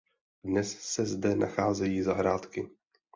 Dnes 0.43 0.79
se 0.81 1.05
zde 1.05 1.35
nacházejí 1.35 2.01
zahrádky. 2.01 2.69